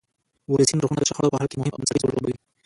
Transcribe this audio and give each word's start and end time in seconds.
ولسي 0.51 0.73
نرخونه 0.75 1.01
د 1.01 1.05
شخړو 1.09 1.31
په 1.33 1.39
حل 1.39 1.47
کې 1.51 1.57
مهم 1.59 1.71
او 1.73 1.79
بنسټیز 1.79 2.01
رول 2.03 2.15
لوبوي. 2.15 2.35